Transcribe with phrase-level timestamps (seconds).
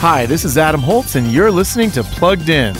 [0.00, 2.74] Hi, this is Adam Holz, and you're listening to Plugged In.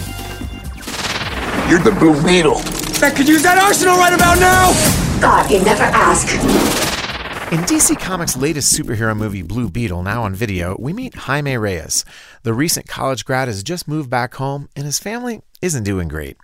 [1.68, 2.60] You're the Blue Beetle.
[2.98, 4.72] That could use that arsenal right about now!
[5.20, 6.32] God, you never ask.
[7.52, 12.06] In DC Comics' latest superhero movie, Blue Beetle, now on video, we meet Jaime Reyes.
[12.42, 16.38] The recent college grad has just moved back home, and his family isn't doing great.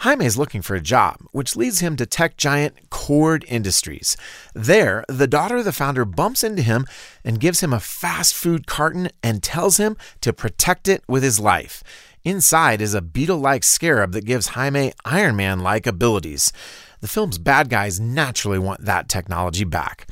[0.00, 4.16] Jaime is looking for a job, which leads him to tech giant Kord Industries.
[4.54, 6.86] There, the daughter of the founder bumps into him
[7.24, 11.40] and gives him a fast food carton and tells him to protect it with his
[11.40, 11.82] life.
[12.24, 16.52] Inside is a beetle like scarab that gives Jaime Iron Man like abilities.
[17.00, 20.08] The film's bad guys naturally want that technology back.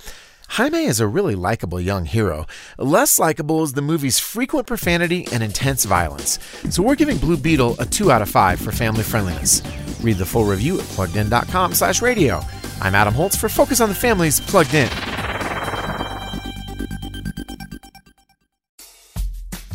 [0.55, 2.47] Jaime is a really likable young hero.
[2.79, 6.39] Less likable is the movie's frequent profanity and intense violence.
[6.71, 9.63] So we're giving Blue Beetle a 2 out of 5 for family friendliness.
[10.01, 12.41] Read the full review at pluggedin.com slash radio.
[12.81, 14.89] I'm Adam Holz for Focus on the Families Plugged In.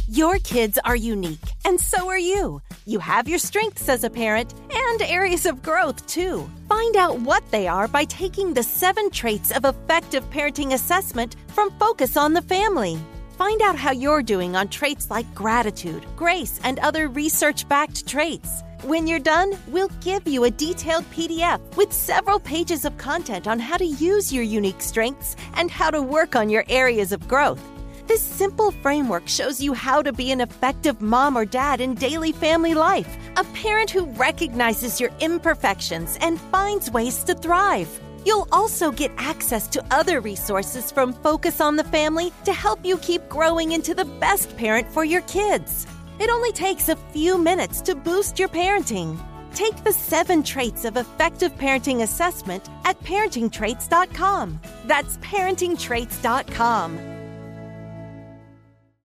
[0.08, 2.62] Your kids are unique, and so are you.
[2.86, 6.50] You have your strengths as a parent and areas of growth, too.
[6.80, 11.72] Find out what they are by taking the seven traits of effective parenting assessment from
[11.72, 12.98] Focus on the Family.
[13.38, 18.64] Find out how you're doing on traits like gratitude, grace, and other research backed traits.
[18.84, 23.60] When you're done, we'll give you a detailed PDF with several pages of content on
[23.60, 27.62] how to use your unique strengths and how to work on your areas of growth.
[28.10, 32.32] This simple framework shows you how to be an effective mom or dad in daily
[32.32, 38.02] family life, a parent who recognizes your imperfections and finds ways to thrive.
[38.26, 42.98] You'll also get access to other resources from Focus on the Family to help you
[42.98, 45.86] keep growing into the best parent for your kids.
[46.20, 49.20] It only takes a few minutes to boost your parenting.
[49.54, 54.60] Take the seven traits of effective parenting assessment at parentingtraits.com.
[54.88, 57.19] That's parentingtraits.com.